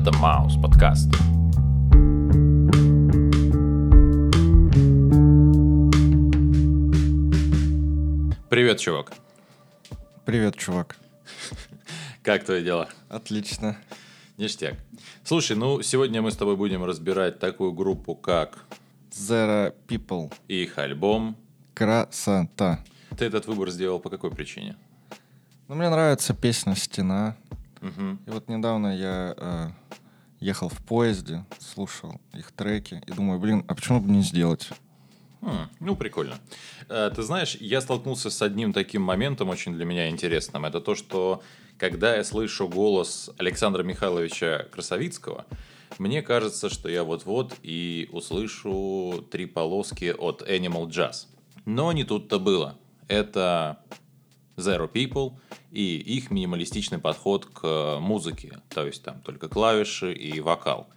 Это 0.00 0.16
Маус 0.16 0.54
подкаст. 0.56 1.10
Привет, 8.48 8.78
чувак. 8.78 9.12
Привет, 10.24 10.56
чувак. 10.56 10.96
Как 12.22 12.44
твои 12.44 12.64
дела? 12.64 12.88
Отлично. 13.10 13.76
Ништяк. 14.38 14.76
Слушай, 15.22 15.58
ну 15.58 15.82
сегодня 15.82 16.22
мы 16.22 16.30
с 16.30 16.36
тобой 16.36 16.56
будем 16.56 16.82
разбирать 16.82 17.38
такую 17.38 17.72
группу, 17.72 18.14
как 18.14 18.64
Zero 19.10 19.74
People. 19.86 20.32
и 20.48 20.62
их 20.62 20.78
альбом. 20.78 21.36
Красота. 21.74 22.82
Ты 23.18 23.26
этот 23.26 23.46
выбор 23.46 23.68
сделал 23.68 24.00
по 24.00 24.08
какой 24.08 24.30
причине? 24.30 24.76
Ну, 25.68 25.74
мне 25.74 25.90
нравится 25.90 26.32
песня 26.32 26.74
«Стена». 26.74 27.36
Мгм. 27.80 28.20
И 28.26 28.30
вот 28.30 28.48
недавно 28.48 28.94
я 28.94 29.34
э, 29.36 29.68
ехал 30.40 30.68
в 30.68 30.78
поезде, 30.78 31.44
слушал 31.58 32.20
их 32.34 32.50
треки 32.52 33.02
и 33.06 33.12
думаю, 33.12 33.38
блин, 33.38 33.64
а 33.68 33.74
почему 33.74 34.00
бы 34.00 34.10
не 34.10 34.22
сделать? 34.22 34.68
М, 35.42 35.70
ну, 35.80 35.96
прикольно. 35.96 36.38
Э, 36.88 37.10
Ты 37.14 37.22
знаешь, 37.22 37.56
я 37.60 37.80
столкнулся 37.80 38.30
с 38.30 38.42
одним 38.42 38.72
таким 38.72 39.02
моментом 39.02 39.48
очень 39.48 39.74
для 39.74 39.84
меня 39.84 40.08
интересным. 40.10 40.64
Это 40.66 40.80
то, 40.80 40.94
что 40.94 41.42
когда 41.78 42.16
я 42.16 42.24
слышу 42.24 42.68
голос 42.68 43.30
Александра 43.38 43.82
Михайловича 43.82 44.66
Красовицкого, 44.70 45.46
мне 45.98 46.22
кажется, 46.22 46.68
что 46.68 46.88
я 46.88 47.04
вот-вот 47.04 47.54
и 47.62 48.08
услышу 48.12 49.26
три 49.30 49.46
полоски 49.46 50.14
от 50.16 50.42
Animal 50.42 50.88
Jazz. 50.88 51.26
Но 51.64 51.92
не 51.92 52.04
тут-то 52.04 52.38
было. 52.38 52.76
Это 53.08 53.78
Zero 54.60 54.90
People 54.90 55.38
и 55.72 55.96
их 55.96 56.30
минималистичный 56.30 56.98
подход 56.98 57.46
к 57.46 57.98
музыке. 58.00 58.58
То 58.68 58.86
есть 58.86 59.02
там 59.02 59.20
только 59.20 59.48
клавиши 59.48 60.12
и 60.12 60.40
вокал. 60.40 60.88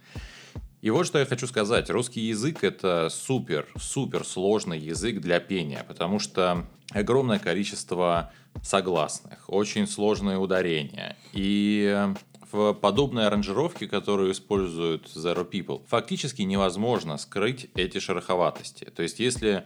И 0.84 0.90
вот 0.90 1.06
что 1.06 1.18
я 1.18 1.24
хочу 1.24 1.46
сказать. 1.46 1.88
Русский 1.88 2.20
язык– 2.20 2.58
это 2.62 3.08
супер-супер 3.10 4.22
сложный 4.24 4.78
язык 4.78 5.18
для 5.20 5.40
пения, 5.40 5.82
потому 5.88 6.18
что 6.18 6.66
огромное 6.90 7.38
количество 7.38 8.30
согласных, 8.62 9.48
очень 9.48 9.86
сложные 9.86 10.36
ударения. 10.36 11.16
И 11.32 12.06
в 12.52 12.74
подобной 12.74 13.26
аранжировке, 13.26 13.86
которую 13.86 14.30
используют 14.30 15.06
Zero 15.06 15.48
People, 15.50 15.82
фактически 15.88 16.42
невозможно 16.42 17.16
скрыть 17.16 17.70
эти 17.74 17.98
шероховатости. 17.98 18.84
То 18.84 19.02
есть, 19.02 19.20
если 19.20 19.64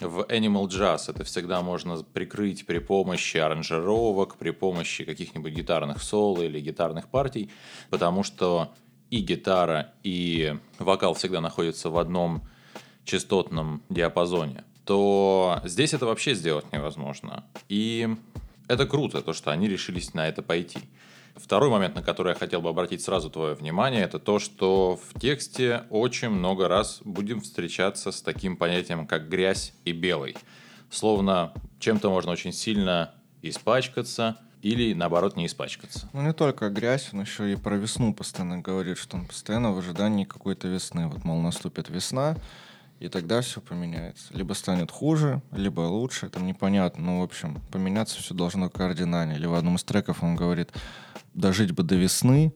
в 0.00 0.26
Animal 0.28 0.66
Jazz 0.68 1.04
это 1.08 1.24
всегда 1.24 1.62
можно 1.62 2.02
прикрыть 2.02 2.66
при 2.66 2.78
помощи 2.78 3.36
аранжировок, 3.36 4.36
при 4.36 4.50
помощи 4.50 5.04
каких-нибудь 5.04 5.52
гитарных 5.52 6.02
соло 6.02 6.42
или 6.42 6.60
гитарных 6.60 7.08
партий, 7.08 7.50
потому 7.90 8.22
что 8.22 8.72
и 9.10 9.20
гитара, 9.20 9.92
и 10.02 10.56
вокал 10.78 11.14
всегда 11.14 11.40
находятся 11.40 11.90
в 11.90 11.98
одном 11.98 12.42
частотном 13.04 13.82
диапазоне, 13.88 14.64
то 14.84 15.60
здесь 15.64 15.94
это 15.94 16.06
вообще 16.06 16.34
сделать 16.34 16.72
невозможно. 16.72 17.44
И 17.68 18.16
это 18.66 18.86
круто, 18.86 19.22
то, 19.22 19.32
что 19.32 19.50
они 19.50 19.68
решились 19.68 20.14
на 20.14 20.26
это 20.26 20.42
пойти. 20.42 20.80
Второй 21.36 21.68
момент, 21.68 21.96
на 21.96 22.02
который 22.02 22.30
я 22.30 22.38
хотел 22.38 22.60
бы 22.60 22.68
обратить 22.68 23.02
сразу 23.02 23.28
твое 23.28 23.54
внимание, 23.54 24.02
это 24.02 24.20
то, 24.20 24.38
что 24.38 24.96
в 24.96 25.18
тексте 25.18 25.82
очень 25.90 26.30
много 26.30 26.68
раз 26.68 27.00
будем 27.04 27.40
встречаться 27.40 28.12
с 28.12 28.22
таким 28.22 28.56
понятием, 28.56 29.06
как 29.06 29.28
грязь 29.28 29.74
и 29.84 29.92
белый. 29.92 30.36
Словно 30.90 31.52
чем-то 31.80 32.08
можно 32.08 32.30
очень 32.30 32.52
сильно 32.52 33.14
испачкаться 33.42 34.38
или, 34.62 34.94
наоборот, 34.94 35.36
не 35.36 35.46
испачкаться. 35.46 36.08
Ну, 36.12 36.22
не 36.22 36.32
только 36.32 36.70
грязь, 36.70 37.10
он 37.12 37.22
еще 37.22 37.52
и 37.52 37.56
про 37.56 37.76
весну 37.76 38.14
постоянно 38.14 38.60
говорит, 38.60 38.96
что 38.96 39.16
он 39.16 39.26
постоянно 39.26 39.72
в 39.72 39.78
ожидании 39.78 40.24
какой-то 40.24 40.68
весны. 40.68 41.08
Вот, 41.08 41.24
мол, 41.24 41.40
наступит 41.40 41.90
весна, 41.90 42.36
и 43.00 43.08
тогда 43.08 43.40
все 43.40 43.60
поменяется. 43.60 44.32
Либо 44.32 44.52
станет 44.54 44.90
хуже, 44.90 45.42
либо 45.52 45.80
лучше, 45.80 46.28
там 46.28 46.46
непонятно. 46.46 47.04
Ну, 47.04 47.20
в 47.20 47.24
общем, 47.24 47.60
поменяться 47.70 48.20
все 48.20 48.34
должно 48.34 48.70
кардинально. 48.70 49.32
Или 49.32 49.46
в 49.46 49.54
одном 49.54 49.76
из 49.76 49.84
треков 49.84 50.22
он 50.22 50.36
говорит, 50.36 50.70
дожить 51.34 51.72
бы 51.72 51.82
до 51.82 51.96
весны, 51.96 52.54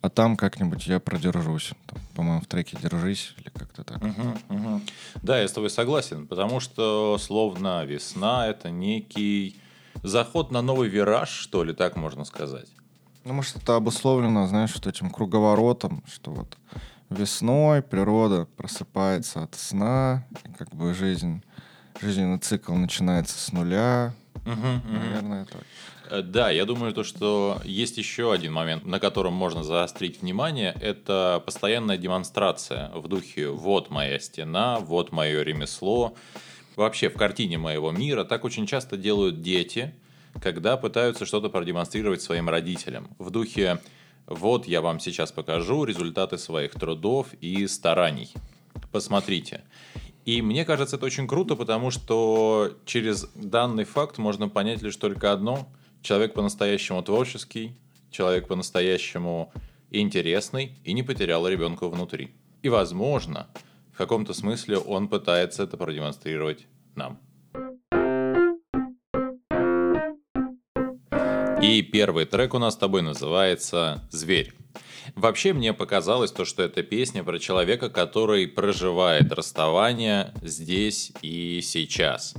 а 0.00 0.10
там 0.10 0.36
как-нибудь 0.36 0.86
я 0.86 1.00
продержусь. 1.00 1.72
Там, 1.86 1.98
по-моему, 2.14 2.40
в 2.42 2.46
треке 2.46 2.76
«Держись» 2.80 3.34
или 3.38 3.48
как-то 3.48 3.84
так. 3.84 4.02
Мгм, 4.02 4.38
мгм. 4.48 4.82
Да, 5.22 5.40
я 5.40 5.48
с 5.48 5.52
тобой 5.52 5.70
согласен, 5.70 6.26
потому 6.26 6.60
что 6.60 7.18
словно 7.18 7.84
весна 7.84 8.46
это 8.46 8.70
некий 8.70 9.56
заход 10.02 10.50
на 10.50 10.62
новый 10.62 10.88
вираж, 10.88 11.30
что 11.30 11.64
ли, 11.64 11.72
так 11.72 11.96
можно 11.96 12.24
сказать. 12.24 12.68
Ну, 13.24 13.32
может, 13.32 13.56
это 13.56 13.76
обусловлено, 13.76 14.46
знаешь, 14.46 14.74
вот 14.74 14.86
этим 14.86 15.10
круговоротом, 15.10 16.04
что 16.06 16.30
вот 16.32 16.58
весной 17.10 17.82
природа 17.82 18.46
просыпается 18.56 19.42
от 19.42 19.54
сна, 19.54 20.26
и 20.44 20.52
как 20.52 20.74
бы 20.74 20.94
жизнь, 20.94 21.42
жизненный 22.00 22.38
цикл 22.38 22.74
начинается 22.74 23.38
с 23.38 23.52
нуля. 23.52 24.14
Мгм. 24.44 24.82
Наверное, 24.86 25.44
так. 25.46 25.62
Э, 26.10 26.22
Да, 26.22 26.50
я 26.50 26.64
думаю, 26.64 26.92
то, 26.92 27.02
что 27.04 27.60
есть 27.64 27.96
еще 27.98 28.32
один 28.32 28.52
момент, 28.52 28.84
на 28.84 29.00
котором 29.00 29.32
можно 29.32 29.64
заострить 29.64 30.20
внимание, 30.22 30.74
это 30.80 31.42
постоянная 31.44 31.96
демонстрация 31.96 32.90
в 32.94 33.08
духе 33.08 33.48
«вот 33.48 33.90
моя 33.90 34.18
стена», 34.18 34.80
«вот 34.80 35.12
мое 35.12 35.42
ремесло». 35.42 36.14
Вообще 36.76 37.08
в 37.08 37.14
картине 37.14 37.56
моего 37.56 37.92
мира 37.92 38.24
так 38.24 38.44
очень 38.44 38.66
часто 38.66 38.96
делают 38.96 39.42
дети, 39.42 39.94
когда 40.42 40.76
пытаются 40.76 41.24
что-то 41.24 41.48
продемонстрировать 41.48 42.20
своим 42.20 42.48
родителям. 42.48 43.08
В 43.18 43.30
духе 43.30 43.78
«вот 44.26 44.66
я 44.66 44.80
вам 44.80 45.00
сейчас 45.00 45.32
покажу 45.32 45.84
результаты 45.84 46.38
своих 46.38 46.72
трудов 46.72 47.28
и 47.40 47.66
стараний. 47.66 48.32
Посмотрите». 48.92 49.62
И 50.24 50.40
мне 50.40 50.64
кажется, 50.64 50.96
это 50.96 51.04
очень 51.04 51.28
круто, 51.28 51.54
потому 51.54 51.90
что 51.90 52.72
через 52.86 53.26
данный 53.34 53.84
факт 53.84 54.16
можно 54.16 54.48
понять 54.48 54.80
лишь 54.80 54.96
только 54.96 55.32
одно. 55.32 55.68
Человек 56.02 56.32
по-настоящему 56.32 57.02
творческий, 57.02 57.76
человек 58.10 58.48
по-настоящему 58.48 59.52
интересный 59.90 60.78
и 60.84 60.92
не 60.92 61.02
потерял 61.02 61.46
ребенка 61.46 61.88
внутри. 61.88 62.32
И, 62.62 62.70
возможно, 62.70 63.48
в 63.92 63.98
каком-то 63.98 64.32
смысле 64.32 64.78
он 64.78 65.08
пытается 65.08 65.62
это 65.64 65.76
продемонстрировать 65.76 66.66
нам. 66.94 67.18
И 71.64 71.80
первый 71.80 72.26
трек 72.26 72.52
у 72.52 72.58
нас 72.58 72.74
с 72.74 72.76
тобой 72.76 73.00
называется 73.00 74.06
«Зверь». 74.10 74.52
Вообще 75.14 75.54
мне 75.54 75.72
показалось 75.72 76.30
то, 76.30 76.44
что 76.44 76.62
это 76.62 76.82
песня 76.82 77.24
про 77.24 77.38
человека, 77.38 77.88
который 77.88 78.46
проживает 78.46 79.32
расставание 79.32 80.34
здесь 80.42 81.10
и 81.22 81.62
сейчас. 81.62 82.34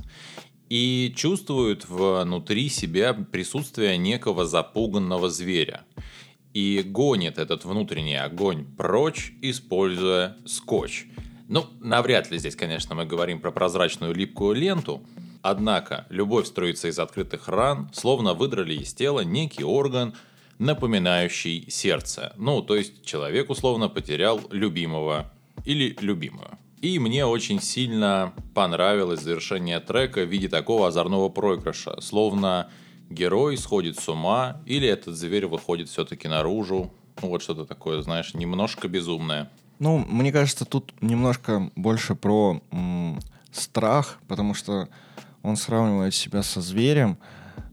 И 0.68 1.12
чувствует 1.16 1.88
внутри 1.88 2.68
себя 2.68 3.14
присутствие 3.14 3.98
некого 3.98 4.46
запуганного 4.46 5.28
зверя. 5.28 5.82
И 6.54 6.84
гонит 6.86 7.38
этот 7.38 7.64
внутренний 7.64 8.16
огонь 8.16 8.64
прочь, 8.76 9.32
используя 9.42 10.36
скотч. 10.46 11.06
Ну, 11.48 11.66
навряд 11.80 12.30
ли 12.30 12.38
здесь, 12.38 12.54
конечно, 12.54 12.94
мы 12.94 13.04
говорим 13.04 13.40
про 13.40 13.50
прозрачную 13.50 14.14
липкую 14.14 14.54
ленту, 14.54 15.04
Однако 15.48 16.06
любовь 16.08 16.48
строится 16.48 16.88
из 16.88 16.98
открытых 16.98 17.46
ран, 17.46 17.88
словно 17.92 18.34
выдрали 18.34 18.74
из 18.74 18.92
тела 18.92 19.20
некий 19.20 19.62
орган, 19.62 20.14
напоминающий 20.58 21.70
сердце. 21.70 22.32
Ну, 22.36 22.62
то 22.62 22.74
есть 22.74 23.04
человек 23.04 23.48
условно 23.48 23.88
потерял 23.88 24.40
любимого 24.50 25.32
или 25.64 25.96
любимую. 26.00 26.58
И 26.80 26.98
мне 26.98 27.24
очень 27.26 27.62
сильно 27.62 28.32
понравилось 28.54 29.20
завершение 29.20 29.78
трека 29.78 30.24
в 30.24 30.28
виде 30.28 30.48
такого 30.48 30.88
озорного 30.88 31.28
проигрыша. 31.28 32.00
Словно 32.00 32.68
герой 33.08 33.56
сходит 33.56 34.00
с 34.00 34.08
ума, 34.08 34.60
или 34.66 34.88
этот 34.88 35.14
зверь 35.14 35.46
выходит 35.46 35.88
все-таки 35.88 36.26
наружу. 36.26 36.92
Ну, 37.22 37.28
вот 37.28 37.40
что-то 37.40 37.66
такое, 37.66 38.02
знаешь, 38.02 38.34
немножко 38.34 38.88
безумное. 38.88 39.48
Ну, 39.78 39.98
мне 39.98 40.32
кажется, 40.32 40.64
тут 40.64 40.92
немножко 41.00 41.70
больше 41.76 42.16
про 42.16 42.60
м, 42.72 43.20
страх, 43.52 44.18
потому 44.26 44.52
что 44.52 44.88
он 45.46 45.56
сравнивает 45.56 46.12
себя 46.12 46.42
со 46.42 46.60
зверем 46.60 47.18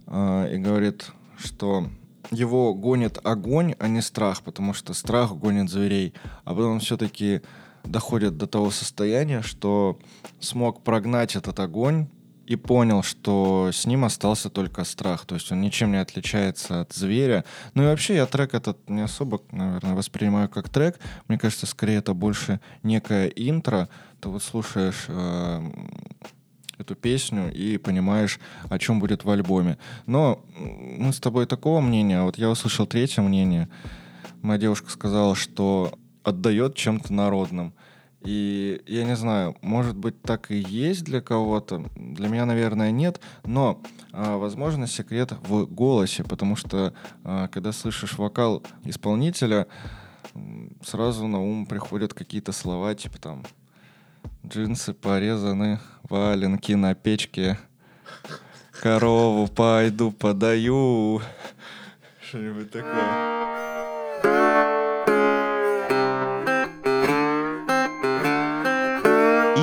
э, 0.05 0.55
и 0.55 0.57
говорит, 0.59 1.07
что 1.37 1.89
его 2.29 2.73
гонит 2.75 3.19
огонь, 3.23 3.73
а 3.79 3.87
не 3.87 4.01
страх, 4.01 4.43
потому 4.43 4.73
что 4.73 4.93
страх 4.93 5.35
гонит 5.35 5.69
зверей, 5.69 6.13
а 6.45 6.51
потом 6.51 6.79
все-таки 6.79 7.41
доходит 7.83 8.37
до 8.37 8.45
того 8.45 8.69
состояния, 8.69 9.41
что 9.41 9.99
смог 10.39 10.83
прогнать 10.83 11.35
этот 11.35 11.59
огонь 11.59 12.07
и 12.45 12.55
понял, 12.55 13.03
что 13.03 13.71
с 13.73 13.85
ним 13.85 14.05
остался 14.05 14.49
только 14.49 14.83
страх. 14.83 15.25
То 15.25 15.35
есть 15.35 15.51
он 15.51 15.61
ничем 15.61 15.91
не 15.91 15.97
отличается 15.97 16.81
от 16.81 16.93
зверя. 16.93 17.45
Ну 17.73 17.83
и 17.83 17.85
вообще 17.87 18.15
я 18.15 18.25
трек 18.25 18.53
этот 18.53 18.89
не 18.89 19.01
особо, 19.01 19.41
наверное, 19.51 19.95
воспринимаю 19.95 20.49
как 20.49 20.69
трек. 20.69 20.99
Мне 21.27 21.39
кажется, 21.39 21.65
скорее 21.65 21.97
это 21.97 22.13
больше 22.13 22.59
некое 22.83 23.27
интро. 23.27 23.89
Ты 24.19 24.29
вот 24.29 24.43
слушаешь 24.43 25.05
э, 25.07 25.71
эту 26.77 26.95
песню 26.95 27.51
и 27.53 27.77
понимаешь, 27.77 28.39
о 28.69 28.79
чем 28.79 28.99
будет 28.99 29.23
в 29.23 29.29
альбоме. 29.29 29.77
Но 30.05 30.43
мы 30.57 31.13
с 31.13 31.19
тобой 31.19 31.45
такого 31.45 31.81
мнения, 31.81 32.19
а 32.19 32.23
вот 32.23 32.37
я 32.37 32.49
услышал 32.49 32.85
третье 32.85 33.21
мнение. 33.21 33.69
моя 34.41 34.59
девушка 34.59 34.89
сказала, 34.89 35.35
что 35.35 35.93
отдает 36.23 36.75
чем-то 36.75 37.13
народным. 37.13 37.73
И 38.21 38.81
я 38.87 39.03
не 39.03 39.17
знаю, 39.17 39.57
может 39.61 39.97
быть, 39.97 40.21
так 40.21 40.49
и 40.49 40.55
есть 40.57 41.03
для 41.03 41.19
кого-то. 41.19 41.85
Для 41.95 42.29
меня, 42.29 42.45
наверное, 42.45 42.89
нет. 42.89 43.19
Но, 43.43 43.81
э, 44.13 44.35
возможно, 44.37 44.87
секрет 44.87 45.33
в 45.45 45.65
голосе, 45.65 46.23
потому 46.23 46.55
что, 46.55 46.93
э, 47.25 47.49
когда 47.51 47.73
слышишь 47.73 48.17
вокал 48.17 48.63
исполнителя, 48.85 49.67
сразу 50.81 51.27
на 51.27 51.41
ум 51.41 51.65
приходят 51.65 52.13
какие-то 52.13 52.53
слова, 52.53 52.95
типа 52.95 53.19
там 53.19 53.43
джинсы 54.45 54.93
порезаны, 54.93 55.79
валенки 56.13 56.73
на 56.73 56.93
печке, 56.93 57.57
корову 58.81 59.47
пойду 59.47 60.11
подаю. 60.11 61.21
Что-нибудь 62.21 62.69
такое. 62.69 63.33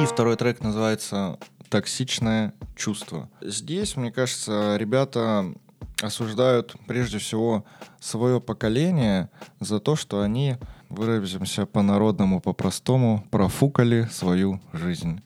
второй 0.07 0.37
трек 0.37 0.61
называется 0.61 1.39
«Токсичное 1.69 2.53
чувство». 2.75 3.31
Здесь, 3.41 3.95
мне 3.97 4.11
кажется, 4.11 4.77
ребята 4.77 5.55
осуждают 6.03 6.75
прежде 6.89 7.19
всего 7.19 7.65
свое 8.01 8.41
поколение 8.41 9.31
за 9.61 9.79
то, 9.79 9.95
что 9.95 10.21
они, 10.21 10.57
выразимся 10.89 11.65
по-народному, 11.65 12.41
по-простому, 12.41 13.25
профукали 13.31 14.09
свою 14.11 14.61
жизнь. 14.73 15.23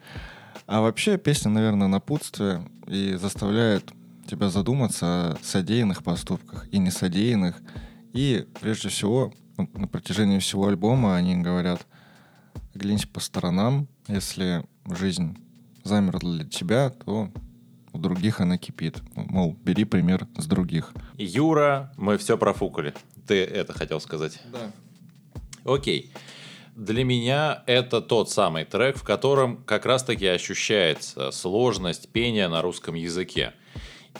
А 0.66 0.80
вообще 0.80 1.18
песня, 1.18 1.50
наверное, 1.50 1.88
напутствие 1.88 2.66
и 2.86 3.14
заставляет 3.14 3.92
тебя 4.26 4.48
задуматься 4.48 5.32
о 5.32 5.38
содеянных 5.42 6.02
поступках 6.02 6.66
и 6.72 6.78
несодеянных. 6.78 7.60
И 8.12 8.46
прежде 8.60 8.88
всего, 8.88 9.32
на 9.56 9.86
протяжении 9.86 10.38
всего 10.38 10.68
альбома 10.68 11.16
они 11.16 11.36
говорят, 11.36 11.86
гляньте 12.74 13.06
по 13.06 13.20
сторонам, 13.20 13.88
если 14.08 14.64
жизнь 14.86 15.36
замерла 15.82 16.36
для 16.36 16.44
тебя, 16.46 16.90
то 16.90 17.30
у 17.92 17.98
других 17.98 18.40
она 18.40 18.58
кипит. 18.58 19.02
Мол, 19.14 19.56
бери 19.62 19.84
пример 19.84 20.26
с 20.36 20.46
других. 20.46 20.92
Юра, 21.16 21.92
мы 21.96 22.18
все 22.18 22.36
профукали. 22.38 22.94
Ты 23.26 23.44
это 23.44 23.72
хотел 23.72 24.00
сказать? 24.00 24.40
Да. 24.52 24.72
Окей. 25.72 26.12
Для 26.76 27.04
меня 27.04 27.62
это 27.66 28.00
тот 28.00 28.30
самый 28.30 28.64
трек, 28.64 28.96
в 28.96 29.04
котором 29.04 29.62
как 29.64 29.86
раз-таки 29.86 30.26
ощущается 30.26 31.30
сложность 31.30 32.08
пения 32.08 32.48
на 32.48 32.62
русском 32.62 32.94
языке. 32.94 33.52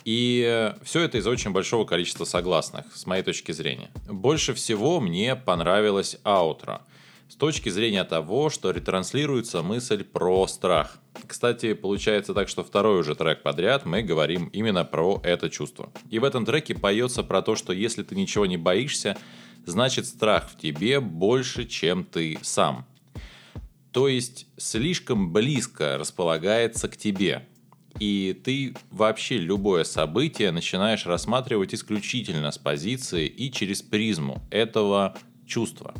И 0.04 0.72
все 0.82 1.00
это 1.00 1.18
из 1.18 1.26
очень 1.26 1.50
большого 1.50 1.84
количества 1.84 2.24
согласных, 2.24 2.94
с 2.94 3.06
моей 3.06 3.22
точки 3.22 3.52
зрения. 3.52 3.90
Больше 4.08 4.54
всего 4.54 5.00
мне 5.00 5.36
понравилось 5.36 6.16
аутро– 6.24 6.82
с 7.34 7.36
точки 7.36 7.68
зрения 7.68 8.04
того, 8.04 8.50
что 8.50 8.70
ретранслируется 8.70 9.62
мысль 9.62 10.04
про 10.04 10.46
страх. 10.46 10.98
Кстати, 11.26 11.74
получается 11.74 12.34
так, 12.34 12.48
что 12.48 12.62
второй 12.62 13.00
уже 13.00 13.14
трек 13.14 13.42
подряд 13.42 13.84
мы 13.84 14.02
говорим 14.02 14.46
именно 14.52 14.84
про 14.84 15.20
это 15.24 15.50
чувство. 15.50 15.92
И 16.10 16.20
в 16.20 16.24
этом 16.24 16.44
треке 16.44 16.74
поется 16.74 17.22
про 17.22 17.42
то, 17.42 17.56
что 17.56 17.72
если 17.72 18.02
ты 18.02 18.14
ничего 18.14 18.46
не 18.46 18.56
боишься, 18.56 19.16
значит 19.66 20.06
страх 20.06 20.50
в 20.50 20.58
тебе 20.58 21.00
больше, 21.00 21.66
чем 21.66 22.04
ты 22.04 22.38
сам. 22.42 22.86
То 23.92 24.08
есть 24.08 24.46
слишком 24.56 25.32
близко 25.32 25.98
располагается 25.98 26.88
к 26.88 26.96
тебе. 26.96 27.46
И 28.00 28.38
ты 28.44 28.74
вообще 28.90 29.38
любое 29.38 29.84
событие 29.84 30.50
начинаешь 30.50 31.06
рассматривать 31.06 31.74
исключительно 31.74 32.50
с 32.50 32.58
позиции 32.58 33.28
и 33.28 33.52
через 33.52 33.82
призму 33.82 34.42
этого 34.50 35.16
чувства 35.46 35.94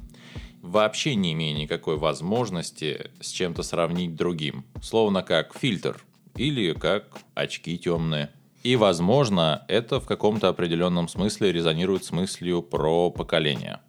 вообще 0.64 1.14
не 1.14 1.34
имея 1.34 1.54
никакой 1.54 1.98
возможности 1.98 3.10
с 3.20 3.28
чем-то 3.28 3.62
сравнить 3.62 4.16
другим. 4.16 4.64
Словно 4.82 5.22
как 5.22 5.56
фильтр 5.56 6.02
или 6.36 6.72
как 6.72 7.18
очки 7.34 7.78
темные. 7.78 8.30
И, 8.64 8.76
возможно, 8.76 9.66
это 9.68 10.00
в 10.00 10.06
каком-то 10.06 10.48
определенном 10.48 11.06
смысле 11.06 11.52
резонирует 11.52 12.02
с 12.04 12.12
мыслью 12.12 12.62
про 12.62 13.10
поколение. 13.10 13.80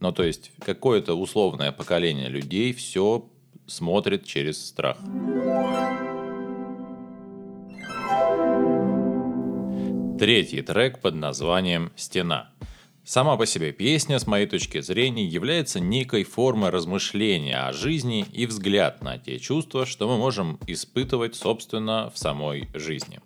Ну, 0.00 0.10
то 0.10 0.24
есть, 0.24 0.50
какое-то 0.58 1.14
условное 1.14 1.70
поколение 1.70 2.28
людей 2.28 2.72
все 2.72 3.30
смотрит 3.68 4.24
через 4.24 4.66
страх. 4.66 4.98
Третий 10.18 10.62
трек 10.62 11.00
под 11.00 11.14
названием 11.14 11.92
«Стена». 11.94 12.50
Сама 13.04 13.36
по 13.36 13.46
себе 13.46 13.70
песня, 13.72 14.18
с 14.18 14.26
моей 14.26 14.46
точки 14.46 14.80
зрения, 14.80 15.24
является 15.24 15.78
некой 15.78 16.24
формой 16.24 16.70
размышления 16.70 17.60
о 17.60 17.72
жизни 17.72 18.26
и 18.32 18.46
взгляд 18.46 19.02
на 19.02 19.18
те 19.18 19.38
чувства, 19.38 19.86
что 19.86 20.08
мы 20.08 20.18
можем 20.18 20.58
испытывать, 20.66 21.36
собственно, 21.36 22.10
в 22.10 22.18
самой 22.18 22.68
жизни. 22.74 23.20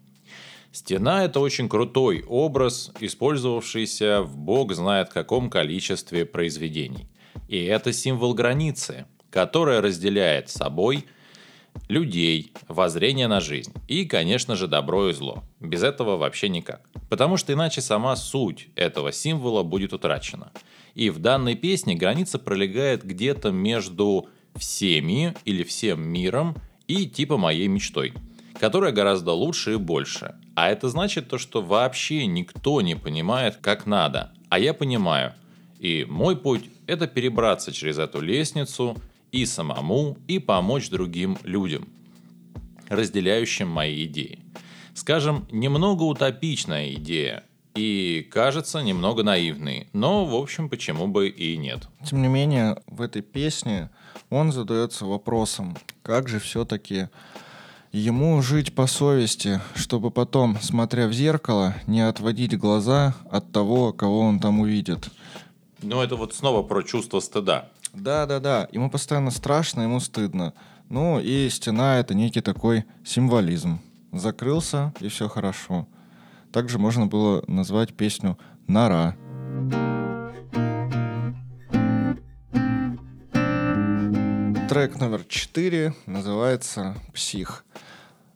Стена– 0.75 1.25
это 1.27 1.39
очень 1.39 1.69
крутой 1.69 2.25
образ, 2.27 2.91
использовавшийся 2.99 4.23
в 4.23 4.37
бог 4.37 4.73
знает 4.73 5.09
каком 5.09 5.49
количестве 5.49 6.27
произведений. 6.27 7.07
И 7.47 7.63
это 7.63 7.93
символ 7.93 8.35
границы, 8.35 9.07
которая 9.31 9.81
разделяет 9.81 10.51
собой 10.51 11.05
людей, 11.89 12.53
воззрение 12.67 13.29
на 13.29 13.39
жизнь 13.39 13.73
и, 13.87 14.05
конечно 14.05 14.57
же, 14.57 14.67
добро 14.67 15.11
и 15.11 15.13
зло. 15.13 15.45
Без 15.61 15.85
этого 15.85 16.17
вообще 16.17 16.49
никак. 16.49 16.81
Потому 17.09 17.37
что 17.37 17.53
иначе 17.53 17.81
сама 17.81 18.17
суть 18.17 18.71
этого 18.75 19.13
символа 19.13 19.63
будет 19.63 19.93
утрачена. 19.93 20.51
И 20.97 21.09
в 21.09 21.21
данной 21.21 21.55
песне 21.55 21.95
граница 21.95 22.41
пролегает 22.41 23.05
где-то 23.05 23.53
между 23.53 24.29
всеми 24.57 25.37
или 25.45 25.63
всем 25.63 26.03
миром 26.03 26.57
и 26.89 27.07
типа 27.07 27.37
моей 27.37 27.69
мечтой, 27.69 28.13
которая 28.59 28.91
гораздо 28.91 29.31
лучше 29.31 29.75
и 29.75 29.77
больше. 29.77 30.35
А 30.55 30.71
это 30.71 30.89
значит 30.89 31.29
то, 31.29 31.39
что 31.39 31.63
вообще 31.63 32.27
никто 32.27 32.81
не 32.81 32.95
понимает, 32.95 33.57
как 33.61 33.87
надо. 33.87 34.33
А 34.49 34.59
я 34.59 34.75
понимаю. 34.75 35.35
И 35.79 36.07
мой 36.09 36.37
путь– 36.37 36.65
это 36.87 37.07
перебраться 37.07 37.73
через 37.73 37.99
эту 37.99 38.21
лестницу– 38.21 38.97
и 39.35 39.47
самому, 39.47 40.17
и 40.29 40.39
помочь 40.39 40.89
другим 40.91 41.37
людям, 41.43 41.89
разделяющим 42.89 43.69
мои 43.69 44.05
идеи. 44.05 44.39
Скажем, 44.95 45.49
немного 45.51 46.05
утопичная 46.05 46.93
идея, 46.93 47.43
и 47.75 48.29
кажется 48.31 48.81
немного 48.81 49.25
наивный, 49.25 49.89
но, 49.93 50.25
в 50.25 50.37
общем, 50.37 50.69
почему 50.69 51.09
бы 51.09 51.29
и 51.29 51.57
нет. 51.57 51.89
Тем 52.09 52.23
не 52.23 52.29
менее, 52.29 52.81
в 52.87 53.03
этой 53.03 53.23
песне 53.23 53.91
он 54.31 54.53
задается 54.53 55.05
вопросом, 55.05 55.77
как 56.03 56.29
же 56.29 56.39
все-таки 56.39 57.09
ему 57.95 58.43
жить 58.43 58.75
по 58.75 58.87
совести, 58.87 59.61
чтобы 59.77 60.11
потом, 60.11 60.59
смотря 60.61 61.07
в 61.07 61.13
зеркало, 61.13 61.75
не 61.87 62.01
отводить 62.01 62.59
глаза 62.59 63.15
от 63.31 63.53
того, 63.53 63.93
кого 63.93 64.21
он 64.21 64.41
там 64.41 64.61
увидит. 64.61 65.09
Ну, 65.81 66.03
это 66.03 66.17
вот 66.17 66.35
снова 66.35 66.63
про 66.63 66.83
чувство 66.83 67.21
стыда. 67.21 67.69
Да, 67.93 68.27
да, 68.27 68.41
да. 68.41 68.69
Ему 68.73 68.91
постоянно 68.91 69.31
страшно, 69.31 69.83
ему 69.83 70.01
стыдно. 70.01 70.55
Ну 70.89 71.21
и 71.21 71.49
стена 71.51 71.99
это 71.99 72.15
некий 72.15 72.41
такой 72.41 72.85
символизм. 73.05 73.81
Закрылся 74.13 74.93
и 75.01 75.09
все 75.09 75.29
хорошо. 75.29 75.87
Также 76.53 76.79
можно 76.79 77.07
было 77.07 77.45
назвать 77.47 77.95
песню 77.95 78.39
«Нора». 78.67 79.17
Трек 84.75 84.99
номер 84.99 85.23
четыре 85.29 85.95
называется 86.05 86.97
«Псих». 87.15 87.65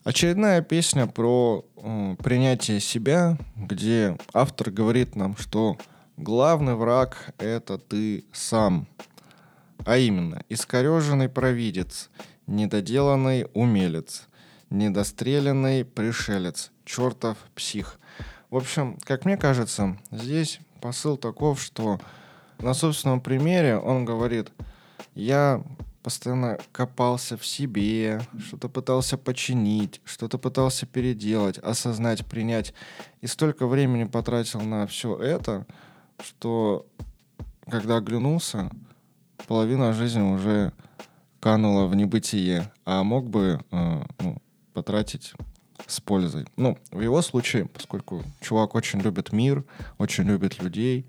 Очередная 0.05 0.63
песня 0.63 1.09
про 1.09 1.65
э, 1.77 2.15
принятие 2.23 2.79
себя, 2.79 3.37
где 3.57 4.17
автор 4.33 4.71
говорит 4.71 5.17
нам, 5.17 5.37
что 5.37 5.77
главный 6.17 6.77
враг— 6.77 7.35
это 7.39 7.77
ты 7.77 8.25
сам. 8.33 8.87
А 9.85 9.97
именно, 9.97 10.45
искореженный 10.49 11.29
провидец, 11.29 12.09
недоделанный 12.47 13.49
умелец, 13.53 14.29
недостреленный 14.71 15.85
пришелец, 15.85 16.71
чертов 16.85 17.37
псих. 17.57 17.99
В 18.51 18.59
общем, 18.59 18.97
как 19.03 19.25
мне 19.25 19.37
кажется, 19.37 19.99
здесь 20.13 20.61
посыл 20.81 21.17
таков, 21.17 21.61
что 21.61 22.01
на 22.61 22.75
собственном 22.75 23.21
примере 23.21 23.77
он 23.77 24.05
говорит, 24.05 24.53
я 25.17 25.65
постоянно 26.09 26.57
копался 26.73 27.37
в 27.37 27.45
себе, 27.45 28.23
что-то 28.39 28.71
пытался 28.71 29.19
починить, 29.19 30.01
что-то 30.07 30.39
пытался 30.39 30.87
переделать, 30.87 31.59
осознать, 31.59 32.25
принять. 32.25 32.73
И 33.21 33.27
столько 33.27 33.67
времени 33.67 34.05
потратил 34.05 34.63
на 34.63 34.87
все 34.87 35.15
это, 35.19 35.67
что 36.19 36.87
когда 37.71 37.99
оглянулся, 37.99 38.71
половина 39.47 39.93
жизни 39.93 40.23
уже 40.23 40.73
канула 41.41 41.87
в 41.87 41.95
небытие, 41.95 42.73
а 42.87 43.05
мог 43.05 43.29
бы 43.29 43.61
э, 43.71 44.03
ну, 44.21 44.41
потратить 44.73 45.35
с 45.87 46.01
пользой. 46.01 46.47
Ну, 46.57 46.79
в 46.91 47.01
его 47.01 47.23
случае, 47.23 47.67
поскольку 47.67 48.23
чувак 48.41 48.75
очень 48.75 49.01
любит 49.01 49.33
мир, 49.33 49.65
очень 49.99 50.25
любит 50.25 50.63
людей, 50.63 51.07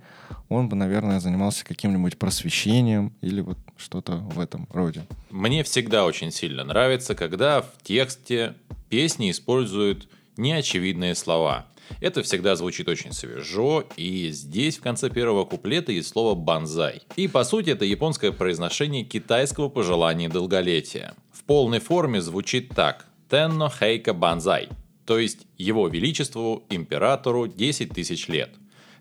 он 0.47 0.69
бы, 0.69 0.75
наверное, 0.75 1.19
занимался 1.19 1.65
каким-нибудь 1.65 2.17
просвещением 2.17 3.13
или 3.21 3.41
вот 3.41 3.57
что-то 3.77 4.17
в 4.17 4.39
этом 4.39 4.67
роде. 4.71 5.05
Мне 5.29 5.63
всегда 5.63 6.05
очень 6.05 6.31
сильно 6.31 6.63
нравится, 6.63 7.15
когда 7.15 7.61
в 7.61 7.71
тексте 7.83 8.55
песни 8.89 9.31
используют 9.31 10.07
неочевидные 10.37 11.15
слова. 11.15 11.65
Это 12.01 12.21
всегда 12.21 12.55
звучит 12.55 12.87
очень 12.87 13.13
свежо, 13.13 13.83
и 13.97 14.29
здесь 14.29 14.77
в 14.77 14.81
конце 14.81 15.09
первого 15.09 15.45
куплета 15.45 15.91
есть 15.91 16.09
слово 16.09 16.35
«банзай». 16.35 17.01
И 17.15 17.27
по 17.27 17.43
сути 17.43 17.71
это 17.71 17.83
японское 17.83 18.31
произношение 18.31 19.03
китайского 19.03 19.69
пожелания 19.69 20.29
долголетия. 20.29 21.15
В 21.31 21.43
полной 21.43 21.79
форме 21.79 22.21
звучит 22.21 22.69
так 22.69 23.08
«Тенно 23.29 23.69
хейка 23.69 24.13
банзай», 24.13 24.69
то 25.05 25.17
есть 25.17 25.47
его 25.57 25.87
величеству, 25.87 26.63
императору 26.69 27.47
10 27.47 27.89
тысяч 27.89 28.27
лет. 28.27 28.51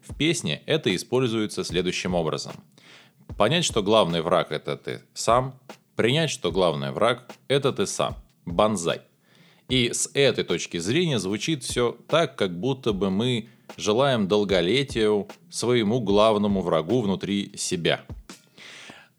В 0.00 0.14
песне 0.14 0.62
это 0.64 0.94
используется 0.94 1.64
следующим 1.64 2.14
образом. 2.14 2.52
Понять, 3.36 3.64
что 3.64 3.82
главный 3.82 4.22
враг 4.22 4.50
это 4.52 4.76
ты 4.76 5.02
сам, 5.12 5.58
принять, 5.96 6.30
что 6.30 6.50
главный 6.50 6.92
враг 6.92 7.30
это 7.48 7.72
ты 7.72 7.86
сам. 7.86 8.16
Банзай. 8.46 9.02
И 9.68 9.92
с 9.92 10.10
этой 10.14 10.44
точки 10.44 10.78
зрения 10.78 11.18
звучит 11.18 11.62
все 11.62 11.94
так, 12.08 12.36
как 12.36 12.58
будто 12.58 12.94
бы 12.94 13.10
мы 13.10 13.48
желаем 13.76 14.28
долголетию 14.28 15.28
своему 15.50 16.00
главному 16.00 16.62
врагу 16.62 17.02
внутри 17.02 17.52
себя. 17.56 18.00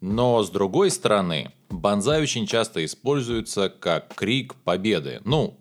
Но 0.02 0.42
с 0.44 0.50
другой 0.50 0.92
стороны, 0.92 1.52
банзай 1.70 2.22
очень 2.22 2.48
часто 2.48 2.84
используется 2.86 3.70
как 3.70 4.14
крик 4.16 4.56
победы. 4.56 5.22
Ну, 5.26 5.58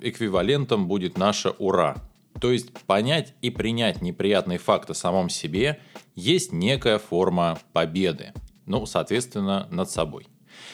эквивалентом 0.00 0.88
будет 0.88 1.18
наше 1.18 1.50
«Ура!». 1.58 1.96
То 2.40 2.50
есть 2.50 2.72
понять 2.86 3.34
и 3.42 3.50
принять 3.50 4.02
неприятный 4.02 4.58
факт 4.58 4.90
о 4.90 4.94
самом 4.94 5.28
себе 5.28 5.80
есть 6.14 6.52
некая 6.52 6.98
форма 6.98 7.58
победы. 7.72 8.32
Ну, 8.66 8.86
соответственно, 8.86 9.68
над 9.70 9.90
собой. 9.90 10.26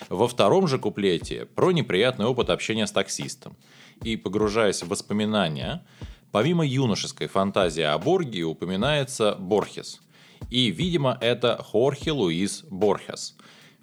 Во 0.09 0.27
втором 0.29 0.69
же 0.69 0.79
куплете 0.79 1.47
про 1.47 1.73
неприятный 1.73 2.27
опыт 2.27 2.51
общения 2.51 2.87
с 2.87 2.93
таксистом. 2.93 3.57
И 4.03 4.17
погружаясь 4.17 4.83
в 4.83 4.89
воспоминания, 4.89 5.85
помимо 6.33 6.65
юношеской 6.65 7.27
фантазии 7.27 7.83
о 7.83 7.99
Борге 7.99 8.45
упоминается 8.45 9.35
Борхес. 9.39 10.01
И, 10.49 10.71
видимо, 10.71 11.19
это 11.21 11.63
Хорхе 11.63 12.13
Луис 12.13 12.65
Борхес. 12.71 13.37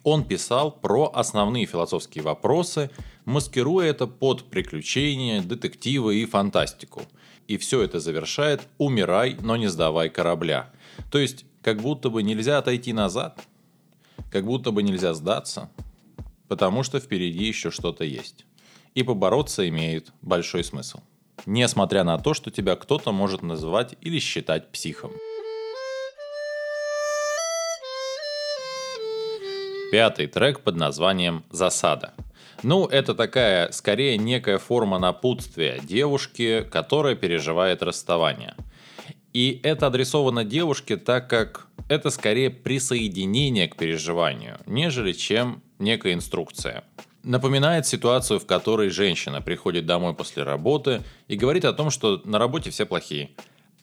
Он 0.04 0.24
писал 0.24 0.72
про 0.72 1.12
основные 1.14 1.66
философские 1.66 2.24
вопросы, 2.24 2.90
маскируя 3.26 3.90
это 3.90 4.08
под 4.08 4.46
приключения, 4.46 5.42
детективы 5.42 6.16
и 6.16 6.26
фантастику. 6.26 7.02
И 7.48 7.58
все 7.58 7.82
это 7.82 8.00
завершает 8.00 8.68
«Умирай, 8.78 9.36
но 9.42 9.58
не 9.58 9.68
сдавай 9.68 10.10
корабля». 10.10 10.72
То 11.12 11.20
есть, 11.20 11.46
как 11.62 11.82
будто 11.82 12.10
бы 12.10 12.24
нельзя 12.24 12.58
отойти 12.58 12.94
назад, 12.94 13.46
как 14.32 14.46
будто 14.46 14.72
бы 14.72 14.84
нельзя 14.84 15.14
сдаться, 15.14 15.70
потому 16.48 16.84
что 16.84 17.00
впереди 17.00 17.46
еще 17.46 17.72
что-то 17.72 18.04
есть. 18.04 18.46
И 18.96 19.04
побороться 19.04 19.68
имеет 19.68 20.12
большой 20.22 20.64
смысл. 20.64 21.00
Несмотря 21.46 22.04
на 22.04 22.18
то, 22.18 22.34
что 22.34 22.50
тебя 22.50 22.76
кто-то 22.76 23.12
может 23.12 23.42
называть 23.42 23.96
или 24.02 24.20
считать 24.20 24.72
психом. 24.72 25.12
Пятый 29.90 30.28
трек 30.28 30.60
под 30.60 30.76
названием 30.76 31.46
«Засада». 31.50 32.14
Ну, 32.62 32.88
это 32.88 33.14
такая, 33.16 33.72
скорее, 33.72 34.18
некая 34.18 34.58
форма 34.58 35.00
напутствия 35.00 35.80
девушки, 35.82 36.66
которая 36.70 37.16
переживает 37.16 37.82
расставание. 37.82 38.56
И 39.32 39.62
это 39.64 39.88
адресовано 39.88 40.44
девушке, 40.44 40.98
так 40.98 41.30
как 41.30 41.68
это 41.88 42.10
скорее 42.10 42.50
присоединение 42.50 43.70
к 43.70 43.78
переживанию, 43.78 44.58
нежели 44.66 45.14
чем 45.14 45.62
некая 45.80 46.14
инструкция. 46.14 46.84
Напоминает 47.24 47.86
ситуацию, 47.86 48.40
в 48.40 48.46
которой 48.46 48.90
женщина 48.90 49.42
приходит 49.42 49.86
домой 49.86 50.14
после 50.14 50.44
работы 50.44 51.02
и 51.30 51.38
говорит 51.38 51.64
о 51.64 51.74
том, 51.74 51.92
что 51.92 52.22
на 52.26 52.40
работе 52.40 52.72
все 52.72 52.86
плохие. 52.86 53.30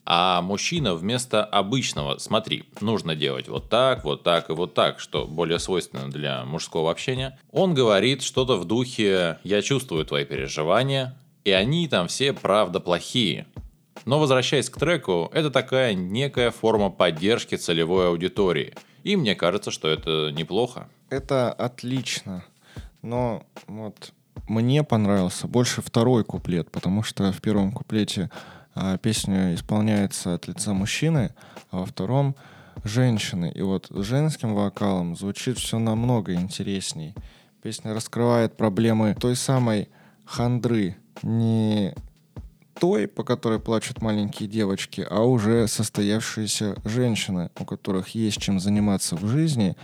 А 0.05 0.41
мужчина 0.41 0.93
вместо 0.93 1.43
обычного 1.43 2.19
«смотри, 2.19 2.65
нужно 2.79 3.15
делать 3.15 3.47
вот 3.47 3.69
так, 3.69 4.03
вот 4.03 4.21
так 4.21 4.49
и 4.49 4.53
вот 4.53 4.75
так», 4.75 4.99
что 4.99 5.25
более 5.25 5.57
свойственно 5.57 6.11
для 6.11 6.45
мужского 6.45 6.91
общения, 6.91 7.39
он 7.51 7.73
говорит 7.73 8.21
что-то 8.21 8.57
в 8.57 8.65
духе 8.65 9.39
«я 9.43 9.61
чувствую 9.63 10.05
твои 10.05 10.23
переживания, 10.23 11.17
и 11.43 11.51
они 11.51 11.87
там 11.87 12.07
все 12.07 12.33
правда 12.33 12.79
плохие». 12.79 13.47
Но 14.05 14.19
возвращаясь 14.19 14.69
к 14.69 14.77
треку, 14.77 15.31
это 15.33 15.49
такая 15.49 15.95
некая 15.95 16.51
форма 16.51 16.91
поддержки 16.91 17.55
целевой 17.55 18.09
аудитории. 18.09 18.75
И 19.03 19.15
мне 19.15 19.33
кажется, 19.33 19.71
что 19.71 19.87
это 19.87 20.31
неплохо. 20.31 20.87
Это 21.09 21.51
отлично. 21.51 22.45
Но 23.01 23.43
вот 23.67 24.11
мне 24.47 24.83
понравился 24.83 25.47
больше 25.47 25.81
второй 25.81 26.23
куплет, 26.23 26.69
потому 26.69 27.01
что 27.01 27.31
в 27.31 27.41
первом 27.41 27.71
куплете 27.71 28.29
песня 29.01 29.55
исполняется 29.55 30.33
от 30.33 30.47
лица 30.47 30.73
мужчины, 30.73 31.33
а 31.71 31.79
во 31.79 31.85
втором 31.85 32.35
женщины. 32.83 33.51
И 33.53 33.61
вот 33.61 33.87
с 33.89 34.03
женским 34.03 34.53
вокалом 34.53 35.15
звучит 35.15 35.57
все 35.57 35.79
намного 35.79 36.33
интересней. 36.33 37.15
Песня 37.61 37.93
раскрывает 37.93 38.57
проблемы 38.57 39.15
той 39.19 39.35
самой 39.35 39.89
хандры, 40.25 40.97
не 41.23 41.95
той, 42.79 43.07
по 43.07 43.23
которой 43.23 43.59
плачут 43.59 44.01
маленькие 44.01 44.49
девочки, 44.49 45.05
а 45.09 45.21
уже 45.21 45.67
состоявшиеся 45.67 46.75
женщины, 46.83 47.49
у 47.57 47.65
которых 47.65 48.09
есть 48.09 48.39
чем 48.39 48.59
заниматься 48.59 49.15
в 49.15 49.25
жизни, 49.27 49.75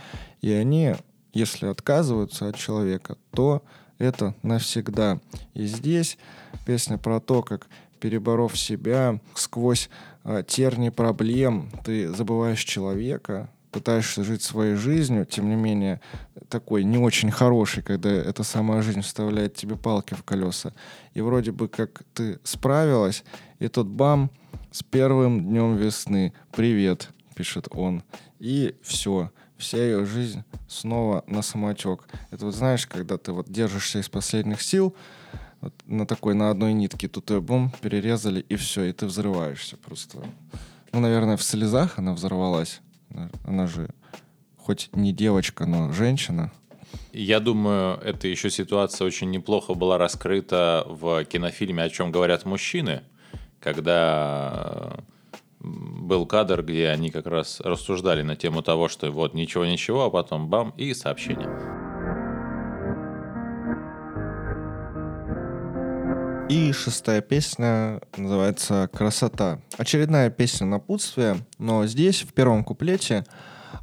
и 0.42 0.52
они, 0.52 0.94
если 1.32 1.66
отказываются 1.66 2.48
от 2.48 2.56
человека, 2.56 3.16
то 3.32 3.62
это 3.98 4.34
навсегда. 4.42 5.20
И 5.54 5.66
здесь 5.66 6.18
песня 6.66 6.98
про 6.98 7.20
то, 7.20 7.42
как 7.42 7.66
переборов 8.02 8.58
себя 8.58 9.20
сквозь 9.34 9.88
э, 10.24 10.42
терни 10.44 10.88
проблем, 10.88 11.70
ты 11.84 12.08
забываешь 12.08 12.64
человека, 12.64 13.48
пытаешься 13.70 14.24
жить 14.24 14.42
своей 14.42 14.74
жизнью, 14.74 15.24
тем 15.24 15.48
не 15.48 15.54
менее, 15.54 16.00
такой 16.48 16.82
не 16.82 16.98
очень 16.98 17.30
хороший, 17.30 17.84
когда 17.84 18.10
эта 18.10 18.42
самая 18.42 18.82
жизнь 18.82 19.02
вставляет 19.02 19.54
тебе 19.54 19.76
палки 19.76 20.14
в 20.14 20.24
колеса. 20.24 20.74
И 21.14 21.20
вроде 21.20 21.52
бы 21.52 21.68
как 21.68 22.02
ты 22.12 22.40
справилась, 22.42 23.22
и 23.60 23.68
тут 23.68 23.86
бам, 23.86 24.30
с 24.72 24.82
первым 24.82 25.40
днем 25.40 25.76
весны, 25.76 26.32
привет, 26.50 27.08
пишет 27.36 27.68
он. 27.70 28.02
И 28.40 28.74
все, 28.82 29.30
вся 29.56 29.78
ее 29.78 30.04
жизнь 30.04 30.42
снова 30.68 31.22
на 31.28 31.42
самотек. 31.42 32.08
Это 32.32 32.46
вот 32.46 32.54
знаешь, 32.56 32.84
когда 32.84 33.16
ты 33.16 33.30
вот 33.30 33.48
держишься 33.48 34.00
из 34.00 34.08
последних 34.08 34.60
сил, 34.60 34.92
на 35.86 36.06
такой, 36.06 36.34
на 36.34 36.50
одной 36.50 36.72
нитке, 36.72 37.08
тут 37.08 37.30
ее 37.30 37.40
бум, 37.40 37.72
перерезали, 37.80 38.40
и 38.48 38.56
все, 38.56 38.84
и 38.84 38.92
ты 38.92 39.06
взрываешься 39.06 39.76
просто. 39.76 40.18
Ну, 40.92 41.00
наверное, 41.00 41.36
в 41.36 41.42
слезах 41.42 41.98
она 41.98 42.12
взорвалась. 42.12 42.80
Она 43.44 43.66
же 43.66 43.90
хоть 44.56 44.90
не 44.92 45.12
девочка, 45.12 45.66
но 45.66 45.92
женщина. 45.92 46.52
Я 47.12 47.40
думаю, 47.40 47.98
эта 47.98 48.28
еще 48.28 48.50
ситуация 48.50 49.06
очень 49.06 49.30
неплохо 49.30 49.74
была 49.74 49.98
раскрыта 49.98 50.84
в 50.88 51.24
кинофильме 51.24 51.84
«О 51.84 51.90
чем 51.90 52.10
говорят 52.10 52.44
мужчины», 52.44 53.02
когда 53.60 54.98
был 55.60 56.26
кадр, 56.26 56.62
где 56.62 56.88
они 56.88 57.10
как 57.10 57.26
раз 57.26 57.60
рассуждали 57.60 58.22
на 58.22 58.36
тему 58.36 58.62
того, 58.62 58.88
что 58.88 59.10
вот 59.10 59.34
ничего-ничего, 59.34 60.04
а 60.04 60.10
потом 60.10 60.48
бам, 60.48 60.74
и 60.76 60.92
сообщение. 60.92 61.81
И 66.52 66.70
шестая 66.72 67.22
песня 67.22 68.02
называется 68.14 68.86
«Красота». 68.92 69.62
Очередная 69.78 70.28
песня 70.28 70.66
напутствия, 70.66 71.38
но 71.56 71.86
здесь, 71.86 72.20
в 72.20 72.34
первом 72.34 72.62
куплете, 72.62 73.24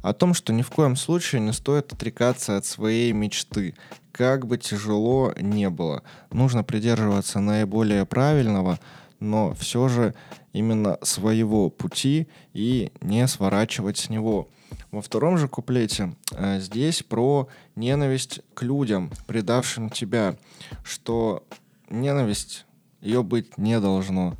о 0.02 0.12
том, 0.12 0.34
что 0.34 0.52
ни 0.52 0.62
в 0.62 0.70
коем 0.70 0.94
случае 0.94 1.40
не 1.40 1.52
стоит 1.52 1.92
отрекаться 1.92 2.56
от 2.56 2.64
своей 2.64 3.10
мечты, 3.10 3.74
как 4.12 4.46
бы 4.46 4.56
тяжело 4.56 5.34
не 5.40 5.68
было. 5.68 6.04
Нужно 6.30 6.62
придерживаться 6.62 7.40
наиболее 7.40 8.06
правильного, 8.06 8.78
но 9.18 9.52
все 9.54 9.88
же 9.88 10.14
именно 10.52 10.96
своего 11.02 11.70
пути 11.70 12.28
и 12.52 12.92
не 13.00 13.26
сворачивать 13.26 13.98
с 13.98 14.08
него. 14.10 14.48
Во 14.92 15.02
втором 15.02 15.38
же 15.38 15.48
куплете 15.48 16.14
э, 16.30 16.60
здесь 16.60 17.02
про 17.02 17.48
ненависть 17.74 18.42
к 18.54 18.62
людям, 18.62 19.10
предавшим 19.26 19.90
тебя, 19.90 20.36
что 20.84 21.42
ненависть, 21.90 22.66
ее 23.00 23.22
быть 23.22 23.58
не 23.58 23.80
должно. 23.80 24.36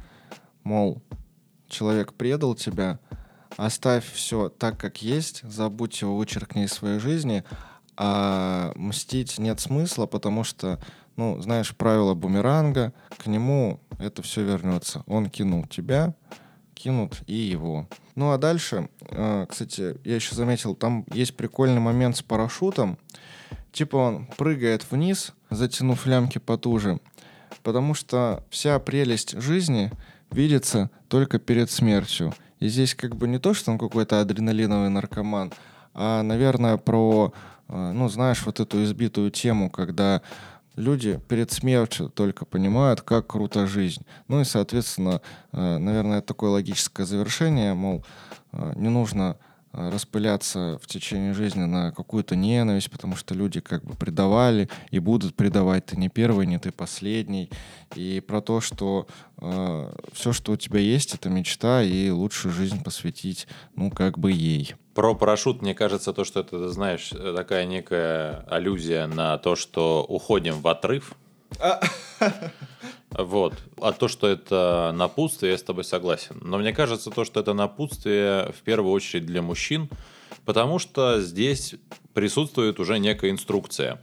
Мол, 0.65 1.03
человек 1.69 2.15
предал 2.15 2.55
тебя, 2.55 2.99
оставь 3.57 4.11
все 4.11 4.49
так, 4.49 4.79
как 4.79 5.03
есть, 5.03 5.43
забудь 5.43 6.01
его, 6.01 6.17
вычеркни 6.17 6.65
из 6.65 6.73
своей 6.73 6.99
жизни, 6.99 7.45
а 7.97 8.73
мстить 8.77 9.39
нет 9.39 9.61
смысла, 9.61 10.07
потому 10.07 10.45
что 10.45 10.79
ну, 11.17 11.39
знаешь, 11.43 11.77
правило 11.77 12.15
бумеранга, 12.15 12.95
к 13.19 13.27
нему 13.27 13.81
это 13.99 14.23
все 14.23 14.43
вернется. 14.43 15.03
Он 15.07 15.29
кинул 15.29 15.67
тебя, 15.67 16.15
кинут 16.73 17.23
и 17.27 17.35
его. 17.35 17.89
Ну 18.15 18.33
а 18.33 18.39
дальше, 18.39 18.89
э, 19.03 19.47
кстати, 19.47 19.99
я 20.05 20.15
еще 20.15 20.35
заметил, 20.35 20.75
там 20.75 21.05
есть 21.13 21.37
прикольный 21.37 21.81
момент 21.81 22.17
с 22.17 22.23
парашютом. 22.23 22.99
Типа 23.71 23.97
он 23.97 24.27
прыгает 24.39 24.91
вниз, 24.91 25.33
затянув 25.51 26.07
лямки 26.07 26.39
потуже, 26.39 27.01
потому 27.63 27.95
что 27.95 28.45
вся 28.51 28.79
прелесть 28.79 29.41
жизни 29.41 29.91
видится 30.31 30.91
только 31.09 31.39
перед 31.39 31.71
смертью. 31.71 32.33
И 32.61 32.69
здесь 32.69 32.95
как 32.95 33.17
бы 33.17 33.27
не 33.27 33.39
то, 33.39 33.55
что 33.55 33.73
он 33.73 33.79
какой-то 33.79 34.21
адреналиновый 34.21 34.91
наркоман, 34.91 35.53
а, 35.95 36.23
наверное, 36.23 36.77
про, 36.77 37.33
э, 37.69 37.93
ну, 37.93 38.09
знаешь, 38.09 38.45
вот 38.45 38.61
эту 38.61 38.85
избитую 38.85 39.31
тему, 39.31 39.71
когда 39.71 40.23
люди 40.77 41.21
перед 41.29 41.51
смертью 41.51 42.09
только 42.09 42.45
понимают, 42.45 43.01
как 43.03 43.27
крута 43.27 43.67
жизнь. 43.67 44.03
Ну 44.29 44.41
и, 44.41 44.45
соответственно, 44.45 45.21
э, 45.53 45.79
наверное, 45.79 46.21
такое 46.21 46.51
логическое 46.51 47.05
завершение, 47.05 47.75
мол, 47.75 48.05
э, 48.53 48.73
не 48.77 48.89
нужно 48.89 49.37
распыляться 49.73 50.79
в 50.83 50.87
течение 50.87 51.33
жизни 51.33 51.65
на 51.65 51.93
какую-то 51.93 52.35
ненависть, 52.35 52.91
потому 52.91 53.17
что 53.17 53.35
люди 53.35 53.61
как 53.61 53.85
бы 53.85 53.95
предавали 53.95 54.69
и 54.91 54.99
будут 54.99 55.35
предавать. 55.35 55.87
Ты 55.87 55.97
не 55.97 56.09
первый, 56.09 56.47
не 56.47 56.59
ты 56.59 56.73
последний. 56.73 57.51
И 57.95 58.21
про 58.21 58.41
то, 58.41 58.61
что 58.61 59.07
э, 59.41 59.93
все, 60.13 60.33
что 60.33 60.53
у 60.53 60.57
тебя 60.57 60.81
есть, 60.81 61.15
это 61.15 61.29
мечта, 61.29 61.83
и 61.83 62.11
лучше 62.11 62.51
жизнь 62.51 62.83
посвятить, 62.83 63.47
ну, 63.77 63.91
как 63.91 64.19
бы 64.19 64.33
ей. 64.33 64.75
Про 64.95 65.15
парашют, 65.15 65.63
мне 65.63 65.75
кажется, 65.75 66.13
то, 66.13 66.25
что 66.25 66.41
это, 66.41 66.69
знаешь, 66.69 67.11
такая 67.11 67.65
некая 67.65 68.45
аллюзия 68.49 69.07
на 69.07 69.39
то, 69.39 69.55
что 69.55 70.05
уходим 70.09 70.61
в 70.61 70.67
отрыв. 70.67 71.15
Вот. 73.25 73.55
А 73.81 73.93
то, 73.93 74.09
что 74.09 74.27
это 74.27 74.93
напутствие, 74.95 75.53
я 75.53 75.59
с 75.59 75.63
тобой 75.63 75.85
согласен. 75.85 76.39
Но 76.43 76.59
мне 76.59 76.73
кажется, 76.73 77.11
то, 77.11 77.25
что 77.25 77.41
это 77.41 77.55
напутствие 77.55 78.53
в 78.53 78.63
первую 78.63 78.93
очередь 78.93 79.27
для 79.27 79.43
мужчин, 79.43 79.89
потому 80.45 80.79
что 80.79 81.21
здесь 81.21 81.75
присутствует 82.15 82.81
уже 82.81 82.99
некая 82.99 83.31
инструкция. 83.31 84.01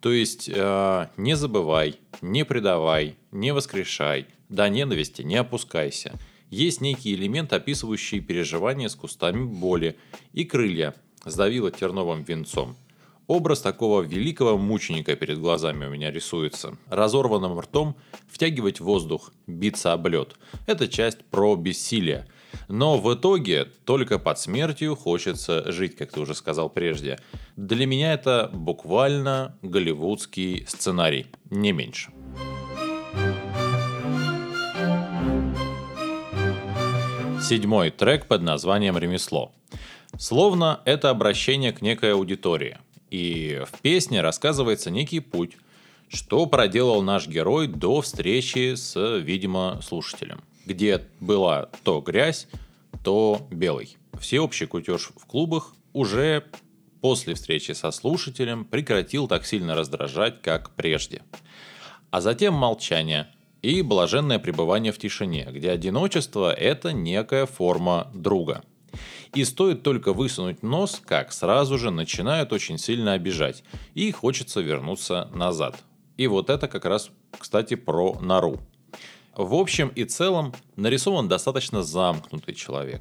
То 0.00 0.12
есть 0.12 0.50
э, 0.52 1.08
не 1.16 1.36
забывай, 1.36 1.96
не 2.20 2.44
предавай, 2.44 3.16
не 3.30 3.52
воскрешай, 3.52 4.26
до 4.48 4.68
ненависти 4.68 5.22
не 5.22 5.36
опускайся– 5.36 6.12
есть 6.52 6.82
некий 6.82 7.14
элемент, 7.14 7.54
описывающий 7.54 8.20
переживания 8.20 8.88
с 8.88 8.94
кустами 8.94 9.42
боли, 9.42 9.96
и 10.34 10.44
крылья 10.44 10.94
сдавило 11.24 11.70
терновым 11.70 12.24
венцом. 12.24 12.76
Образ 13.28 13.60
такого 13.60 14.02
великого 14.02 14.58
мученика 14.58 15.14
перед 15.14 15.38
глазами 15.38 15.86
у 15.86 15.90
меня 15.90 16.10
рисуется. 16.10 16.76
Разорванным 16.88 17.58
ртом 17.58 17.96
втягивать 18.28 18.80
воздух, 18.80 19.32
биться 19.46 19.92
об 19.92 20.08
лед. 20.08 20.34
Это 20.66 20.88
часть 20.88 21.24
про 21.26 21.54
бессилие. 21.54 22.26
Но 22.68 22.98
в 22.98 23.14
итоге 23.14 23.66
только 23.84 24.18
под 24.18 24.38
смертью 24.38 24.96
хочется 24.96 25.70
жить, 25.70 25.96
как 25.96 26.10
ты 26.12 26.20
уже 26.20 26.34
сказал 26.34 26.68
прежде. 26.68 27.18
Для 27.56 27.86
меня 27.86 28.12
это 28.12 28.50
буквально 28.52 29.56
голливудский 29.62 30.66
сценарий, 30.66 31.26
не 31.48 31.72
меньше. 31.72 32.10
Седьмой 37.40 37.90
трек 37.90 38.26
под 38.26 38.42
названием 38.42 38.98
«Ремесло». 38.98 39.52
Словно 40.18 40.80
это 40.84 41.10
обращение 41.10 41.72
к 41.72 41.82
некой 41.82 42.12
аудитории. 42.12 42.78
И 43.12 43.60
в 43.70 43.82
песне 43.82 44.22
рассказывается 44.22 44.90
некий 44.90 45.20
путь, 45.20 45.58
что 46.08 46.46
проделал 46.46 47.02
наш 47.02 47.28
герой 47.28 47.66
до 47.66 48.00
встречи 48.00 48.74
с, 48.74 49.18
видимо, 49.18 49.80
слушателем. 49.82 50.40
Где 50.64 51.02
была 51.20 51.68
то 51.84 52.00
грязь, 52.00 52.48
то 53.04 53.46
белый. 53.50 53.98
Всеобщий 54.18 54.66
кутеж 54.66 55.10
в 55.14 55.26
клубах 55.26 55.74
уже 55.92 56.46
после 57.02 57.34
встречи 57.34 57.72
со 57.72 57.90
слушателем 57.90 58.64
прекратил 58.64 59.28
так 59.28 59.44
сильно 59.44 59.74
раздражать, 59.74 60.40
как 60.40 60.70
прежде. 60.70 61.20
А 62.10 62.22
затем 62.22 62.54
молчание– 62.54 63.28
и 63.62 63.80
блаженное 63.82 64.40
пребывание 64.40 64.92
в 64.92 64.98
тишине, 64.98 65.46
где 65.52 65.70
одиночество– 65.70 66.52
это 66.52 66.92
некая 66.92 67.46
форма 67.46 68.10
друга. 68.12 68.64
И 69.34 69.44
стоит 69.44 69.82
только 69.82 70.12
высунуть 70.12 70.62
нос, 70.62 71.00
как 71.04 71.32
сразу 71.32 71.78
же 71.78 71.90
начинают 71.90 72.52
очень 72.52 72.78
сильно 72.78 73.12
обижать, 73.12 73.64
и 73.94 74.10
хочется 74.12 74.60
вернуться 74.60 75.30
назад. 75.34 75.82
И 76.16 76.26
вот 76.26 76.50
это 76.50 76.68
как 76.68 76.84
раз, 76.84 77.10
кстати, 77.38 77.74
про 77.74 78.18
нору. 78.20 78.60
В 79.34 79.54
общем 79.54 79.88
и 79.88 80.04
целом 80.04 80.54
нарисован 80.76 81.28
достаточно 81.28 81.82
замкнутый 81.82 82.54
человек, 82.54 83.00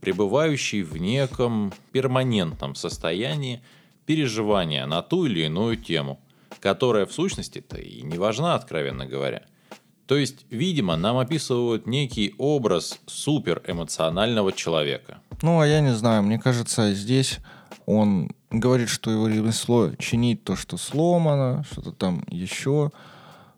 пребывающий 0.00 0.82
в 0.82 0.96
неком 0.96 1.72
перманентном 1.92 2.74
состоянии 2.74 3.62
переживания 4.06 4.86
на 4.86 5.02
ту 5.02 5.26
или 5.26 5.44
иную 5.44 5.76
тему, 5.76 6.20
которая 6.58 7.06
в 7.06 7.12
сущности-то 7.12 7.78
и 7.78 8.02
не 8.02 8.18
важна, 8.18 8.54
откровенно 8.54 9.06
говоря– 9.06 9.44
то 10.10 10.16
есть, 10.16 10.44
видимо, 10.50 10.96
нам 10.96 11.18
описывают 11.18 11.86
некий 11.86 12.34
образ 12.36 12.98
суперэмоционального 13.06 14.52
человека. 14.52 15.18
Ну, 15.40 15.60
а 15.60 15.66
я 15.68 15.80
не 15.80 15.94
знаю, 15.94 16.24
мне 16.24 16.36
кажется, 16.36 16.92
здесь 16.94 17.38
он 17.86 18.32
говорит, 18.50 18.88
что 18.88 19.12
его 19.12 19.28
ремесло 19.28 19.92
чинить 20.00 20.42
то, 20.42 20.56
что 20.56 20.78
сломано, 20.78 21.64
что-то 21.70 21.92
там 21.92 22.24
еще. 22.26 22.90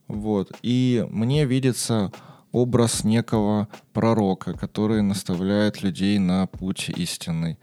Вот. 0.09 0.53
И 0.61 1.07
мне 1.09 1.47
видится 1.47 2.12
образ 2.53 3.03
некого 3.03 3.69
пророка, 3.95 4.53
который 4.53 5.01
наставляет 5.01 5.83
людей 5.83 6.19
на 6.19 6.49
путь 6.49 6.91
истинный. 6.91 7.59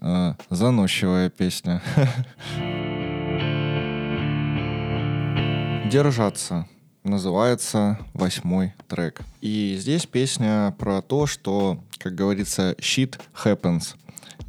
А, 0.00 0.36
заносчивая 0.48 1.28
песня. 1.28 1.82
Держаться 5.90 6.68
называется 7.08 7.98
восьмой 8.14 8.74
трек. 8.86 9.22
И 9.40 9.76
здесь 9.78 10.06
песня 10.06 10.74
про 10.78 11.02
то, 11.02 11.26
что, 11.26 11.78
как 11.98 12.14
говорится, 12.14 12.72
shit 12.78 13.18
happens. 13.44 13.94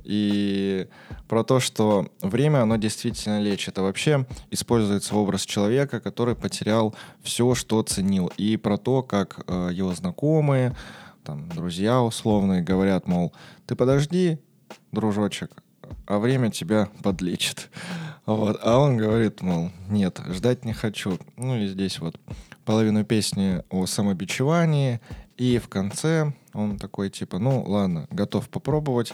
И 0.04 0.88
про 1.28 1.43
то, 1.43 1.60
что 1.60 2.08
время, 2.22 2.63
оно 2.63 2.78
действительно 2.78 3.39
лечит. 3.39 3.78
А 3.78 3.84
вообще 3.84 4.26
используется 4.50 5.15
образ 5.15 5.45
человека, 5.45 6.00
который 6.00 6.36
потерял 6.36 6.95
все, 7.22 7.54
что 7.54 7.84
ценил. 7.84 8.32
И 8.38 8.58
про 8.58 8.78
то, 8.78 9.04
как 9.04 9.41
э, 9.48 9.69
его 9.72 9.93
знакомые, 9.93 10.76
там, 11.24 11.48
друзья 11.50 12.02
условные 12.02 12.63
говорят, 12.63 13.08
мол, 13.08 13.34
ты 13.67 13.76
подожди, 13.76 14.39
дружочек, 14.91 15.52
а 16.08 16.17
время 16.17 16.50
тебя 16.52 16.89
подлечит. 17.04 17.69
Вот. 18.26 18.60
А 18.62 18.78
он 18.78 18.95
говорит, 18.95 19.41
мол, 19.41 19.72
нет, 19.89 20.22
ждать 20.28 20.63
не 20.63 20.72
хочу. 20.74 21.17
Ну 21.36 21.58
и 21.58 21.65
здесь 21.65 21.98
вот 21.98 22.15
половину 22.69 23.03
песни 23.03 23.63
о 23.71 23.88
самобичевании, 23.88 25.01
и 25.38 25.58
в 25.58 25.67
конце 25.69 26.34
он 26.53 26.77
такой 26.77 27.10
типа, 27.10 27.39
ну 27.39 27.63
ладно, 27.63 28.05
готов 28.12 28.47
попробовать, 28.47 29.12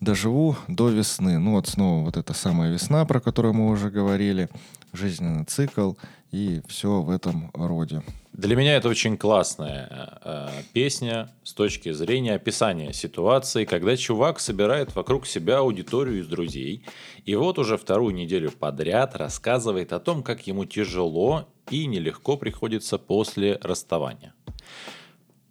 доживу 0.00 0.56
до 0.68 0.88
весны. 0.88 1.38
Ну 1.38 1.52
вот 1.52 1.66
снова 1.68 2.04
вот 2.04 2.16
эта 2.16 2.34
самая 2.34 2.72
весна, 2.72 3.04
про 3.04 3.20
которую 3.20 3.54
мы 3.54 3.70
уже 3.70 3.90
говорили, 3.90 4.48
жизненный 4.92 5.44
цикл 5.44 5.94
и 6.32 6.60
все 6.68 7.00
в 7.00 7.10
этом 7.10 7.50
роде. 7.54 8.02
Для 8.32 8.54
меня 8.54 8.76
это 8.76 8.90
очень 8.90 9.16
классная 9.16 10.18
э, 10.22 10.48
песня 10.74 11.32
с 11.42 11.54
точки 11.54 11.92
зрения 11.92 12.34
описания 12.34 12.92
ситуации, 12.92 13.64
когда 13.64 13.96
чувак 13.96 14.40
собирает 14.40 14.94
вокруг 14.94 15.26
себя 15.26 15.58
аудиторию 15.58 16.20
из 16.20 16.26
друзей, 16.26 16.84
и 17.24 17.34
вот 17.34 17.58
уже 17.58 17.78
вторую 17.78 18.14
неделю 18.14 18.50
подряд 18.50 19.16
рассказывает 19.16 19.94
о 19.94 20.00
том, 20.00 20.22
как 20.22 20.46
ему 20.46 20.66
тяжело 20.66 21.48
и 21.70 21.86
нелегко 21.86 22.36
приходится 22.36 22.98
после 22.98 23.58
расставания. 23.62 24.34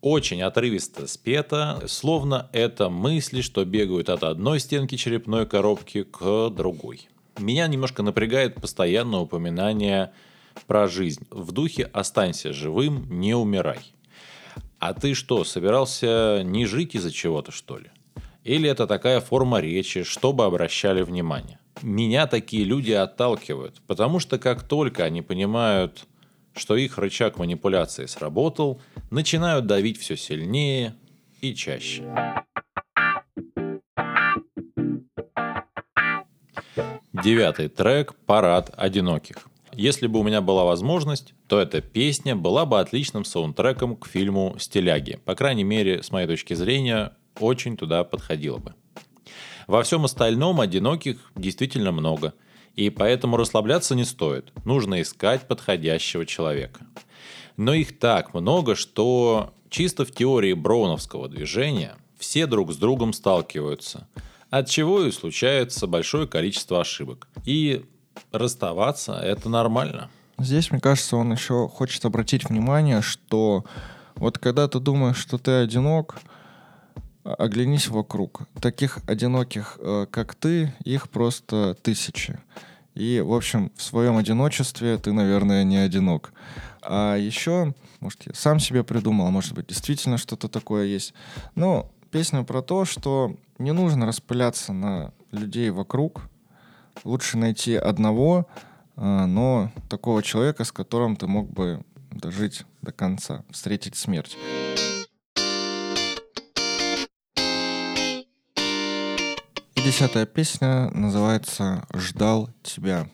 Очень 0.06 0.44
отрывисто 0.44 1.08
спето, 1.08 1.82
словно 1.88 2.48
это 2.52 2.92
мысли, 2.92 3.42
что 3.42 3.66
бегают 3.66 4.10
от 4.10 4.22
одной 4.22 4.60
стенки 4.60 4.98
черепной 4.98 5.48
коробки 5.48 6.04
к 6.04 6.52
другой. 6.52 7.10
Меня 7.40 7.66
немножко 7.66 8.04
напрягает 8.04 8.54
постоянное 8.54 9.22
упоминание 9.22 10.14
про 10.68 10.88
жизнь. 10.88 11.26
В 11.32 11.52
духе 11.54 11.86
«останься 11.86 12.54
живым, 12.54 13.20
не 13.20 13.34
умирай». 13.34 13.80
А 14.78 14.94
ты 14.94 15.16
что, 15.16 15.44
собирался 15.44 16.44
не 16.44 16.68
жить 16.68 16.94
из-за 16.94 17.12
чего-то, 17.12 17.52
что 17.52 17.80
ли? 17.80 17.90
Или 18.44 18.70
это 18.70 18.86
такая 18.86 19.22
форма 19.22 19.60
речи, 19.60 20.04
чтобы 20.04 20.46
обращали 20.46 21.02
внимание? 21.02 21.58
Меня 21.82 22.28
такие 22.28 22.64
люди 22.64 22.92
отталкивают, 22.92 23.82
потому 23.88 24.20
что 24.20 24.38
как 24.38 24.62
только 24.62 25.04
они 25.04 25.24
понимают, 25.24 26.06
что 26.56 26.76
их 26.76 26.98
рычаг 26.98 27.38
манипуляции 27.38 28.06
сработал, 28.06 28.82
начинают 29.12 29.68
давить 29.68 30.00
все 30.00 30.16
сильнее 30.16 30.96
и 31.42 31.54
чаще. 31.54 32.04
Девятый 37.14 37.70
трек 37.70 38.14
«Парад 38.26 38.74
одиноких». 38.76 39.48
если 39.74 40.08
бы 40.08 40.20
у 40.20 40.24
меня 40.24 40.42
была 40.42 40.64
возможность, 40.64 41.34
то 41.48 41.60
эта 41.60 41.82
песня 41.82 42.36
была 42.36 42.66
бы 42.66 42.80
отличным 42.80 43.26
саундтреком 43.26 43.96
к 43.96 44.08
фильму 44.08 44.56
«Стиляги». 44.60 45.20
По 45.26 45.36
крайней 45.36 45.64
мере, 45.64 46.02
с 46.02 46.12
моей 46.12 46.28
точки 46.28 46.54
зрения, 46.54 47.14
очень 47.40 47.76
туда 47.78 48.04
подходила 48.04 48.58
бы. 48.58 48.74
Во 49.68 49.84
всем 49.84 50.06
остальном 50.06 50.62
одиноких 50.62 51.32
действительно 51.36 51.92
много, 51.92 52.34
и 52.76 52.90
поэтому 52.90 53.38
расслабляться 53.38 53.96
не 53.96 54.04
стоит. 54.04 54.52
Нужно 54.66 55.02
искать 55.02 55.48
подходящего 55.48 56.26
человека. 56.26 56.86
Но 57.58 57.74
их 57.74 57.98
так 58.00 58.34
много, 58.34 58.76
что 58.76 59.54
чисто 59.70 60.06
в 60.06 60.12
теории 60.12 60.54
броуновского 60.54 61.30
движения 61.30 61.96
все 62.18 62.48
друг 62.48 62.74
с 62.74 62.78
другом 62.78 63.14
сталкиваются, 63.14 64.08
от 64.50 64.70
чего 64.70 65.04
и 65.04 65.12
случается 65.12 65.88
большое 65.88 66.28
количество 66.28 66.82
ошибок. 66.82 67.28
И 67.46 67.86
расставаться– 68.32 69.14
это 69.24 69.50
нормально. 69.50 70.10
Здесь, 70.38 70.70
мне 70.72 70.82
кажется, 70.82 71.16
он 71.16 71.32
еще 71.32 71.70
хочет 71.70 72.04
обратить 72.04 72.50
внимание, 72.50 73.02
что 73.02 73.64
вот 74.16 74.38
когда 74.38 74.68
ты 74.68 74.80
думаешь, 74.80 75.18
что 75.18 75.38
ты 75.38 75.52
одинок, 75.52 76.16
оглянись 77.26 77.88
вокруг. 77.88 78.42
Таких 78.62 79.00
одиноких, 79.08 79.78
э, 79.82 80.06
как 80.10 80.36
ты, 80.36 80.74
их 80.84 81.10
просто 81.10 81.76
тысячи. 81.82 82.40
И, 82.94 83.20
в 83.20 83.34
общем, 83.34 83.72
в 83.76 83.82
своем 83.82 84.16
одиночестве 84.16 84.98
ты, 84.98 85.12
наверное, 85.12 85.64
не 85.64 85.78
одинок. 85.78 86.32
А 86.82 87.18
еще, 87.18 87.74
может, 88.00 88.22
я 88.26 88.34
сам 88.34 88.60
себе 88.60 88.84
придумал, 88.84 89.32
может 89.32 89.54
быть, 89.54 89.68
действительно 89.68 90.18
что-то 90.18 90.48
такое 90.48 90.86
есть. 90.86 91.14
Но 91.56 91.92
песня 92.12 92.44
про 92.44 92.62
то, 92.62 92.86
что 92.86 93.36
не 93.58 93.74
нужно 93.74 94.06
распыляться 94.06 94.72
на 94.72 95.12
людей 95.32 95.72
вокруг. 95.72 96.22
Лучше 97.04 97.38
найти 97.38 97.76
одного, 97.76 98.48
э, 98.96 99.26
но 99.26 99.72
такого 99.90 100.24
человека, 100.24 100.64
с 100.64 100.72
которым 100.72 101.16
ты 101.16 101.28
мог 101.28 101.52
бы 101.52 101.84
дожить 102.12 102.66
до 102.82 102.92
конца, 102.92 103.44
встретить 103.52 103.96
смерть. 103.96 104.38
Десятая 109.86 110.26
песня 110.26 110.90
называется 110.96 111.86
«Ждал 111.94 112.50
тебя». 112.64 113.08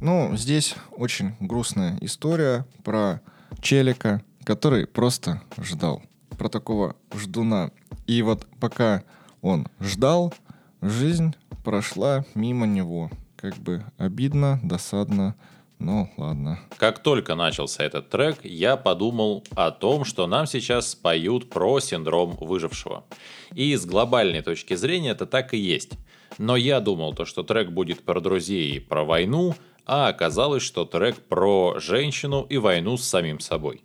Ну, 0.00 0.34
здесь 0.34 0.74
очень 0.92 1.36
грустная 1.40 1.98
история 2.00 2.66
про 2.84 3.20
челика, 3.60 4.22
который 4.44 4.86
просто 4.86 5.42
ждал. 5.58 6.02
Про 6.38 6.48
такого 6.48 6.96
ждуна. 7.14 7.70
И 8.06 8.22
вот 8.22 8.46
пока 8.58 9.02
он 9.42 9.68
ждал, 9.78 10.32
жизнь 10.80 11.36
прошла 11.64 12.24
мимо 12.34 12.66
него. 12.66 13.10
Как 13.36 13.56
бы 13.58 13.84
обидно, 13.98 14.58
досадно, 14.62 15.34
ну, 15.80 16.10
ладно. 16.16 16.60
Как 16.76 17.00
только 17.02 17.34
начался 17.34 17.82
этот 17.82 18.10
трек, 18.10 18.44
я 18.44 18.76
подумал 18.76 19.44
о 19.56 19.70
том, 19.70 20.04
что 20.04 20.26
нам 20.26 20.46
сейчас 20.46 20.90
споют 20.90 21.50
про 21.50 21.80
синдром 21.80 22.36
выжившего. 22.38 23.04
И 23.54 23.74
с 23.74 23.86
глобальной 23.86 24.42
точки 24.42 24.74
зрения 24.74 25.10
это 25.10 25.26
так 25.26 25.54
и 25.54 25.58
есть. 25.58 25.92
Но 26.38 26.56
я 26.56 26.80
думал 26.80 27.14
то, 27.14 27.24
что 27.24 27.42
трек 27.42 27.70
будет 27.70 28.04
про 28.04 28.20
друзей 28.20 28.72
и 28.72 28.78
про 28.78 29.04
войну, 29.04 29.54
а 29.86 30.08
оказалось, 30.08 30.62
что 30.62 30.84
трек 30.84 31.16
про 31.16 31.80
женщину 31.80 32.46
и 32.48 32.58
войну 32.58 32.96
с 32.96 33.04
самим 33.04 33.40
собой. 33.40 33.82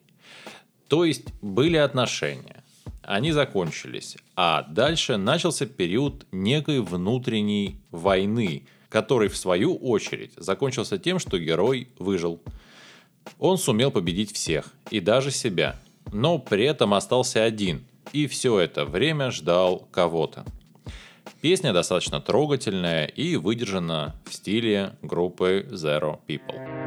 То 0.88 1.06
есть 1.06 1.34
были 1.42 1.78
отношения, 1.78 2.64
они 3.02 3.32
закончились, 3.32 4.18
а 4.36 4.64
дальше 4.64 5.18
начался 5.18 5.66
период 5.66 6.26
некой 6.32 6.82
внутренней 6.82 7.82
войны, 7.92 8.68
который 8.90 9.30
в 9.30 9.38
свою 9.38 9.76
очередь 9.76 10.34
закончился 10.38 10.98
тем, 10.98 11.20
что 11.20 11.40
герой 11.40 11.90
выжил. 12.00 12.42
Он 13.40 13.58
сумел 13.58 13.92
победить 13.92 14.34
всех, 14.34 14.74
и 14.92 15.00
даже 15.00 15.32
себя, 15.32 15.76
но 16.14 16.40
при 16.40 16.66
этом 16.66 16.94
остался 16.94 17.44
один, 17.44 17.86
и 18.14 18.28
все 18.28 18.60
это 18.60 18.86
время 18.86 19.32
ждал 19.32 19.88
кого-то. 19.92 20.46
Песня 21.42 21.74
достаточно 21.74 22.22
трогательная 22.22 23.06
и 23.06 23.36
выдержана 23.36 24.16
в 24.26 24.34
стиле 24.34 24.96
группы 25.02 25.68
Zero 25.72 26.20
People. 26.28 26.86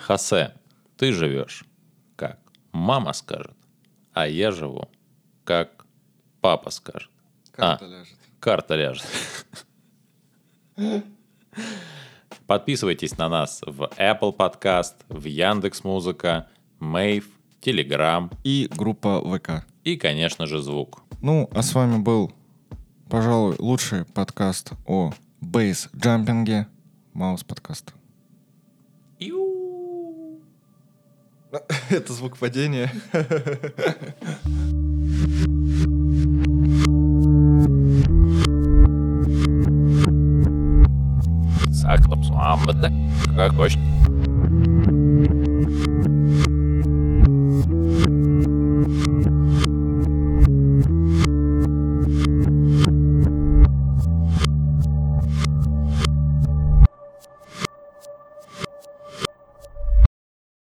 Хосе, 0.00 0.54
ты 0.96 1.12
живешь, 1.12 1.64
как 2.16 2.40
мама 2.72 3.12
скажет, 3.12 3.56
а 4.12 4.26
я 4.26 4.50
живу, 4.50 4.88
как 5.44 5.86
папа 6.40 6.70
скажет. 6.70 7.09
Карта 7.60 7.84
а, 7.84 7.88
ляжет. 7.88 8.18
Карта 8.40 8.74
ляжет. 8.74 9.06
Подписывайтесь 12.46 13.18
на 13.18 13.28
нас 13.28 13.60
в 13.66 13.82
Apple 13.98 14.34
Podcast, 14.34 14.94
в 15.08 15.24
Яндекс 15.26 15.84
Музыка, 15.84 16.48
Мэйв, 16.78 17.28
Telegram. 17.60 18.32
И 18.44 18.68
группа 18.74 19.20
ВК. 19.20 19.66
И, 19.84 19.96
конечно 19.96 20.46
же, 20.46 20.62
звук. 20.62 21.02
Ну, 21.20 21.50
а 21.52 21.62
с 21.62 21.74
вами 21.74 21.98
был, 21.98 22.32
пожалуй, 23.10 23.56
лучший 23.58 24.06
подкаст 24.06 24.72
о 24.86 25.12
бейс-джампинге. 25.42 26.66
Маус 27.12 27.44
подкаст. 27.44 27.92
Это 31.90 32.12
звук 32.12 32.38
падения. 32.38 32.90
Saklapsvām, 41.90 42.66
bet 42.70 42.84
ne 42.84 42.90
kā 43.36 43.50
košķi. 43.56 43.89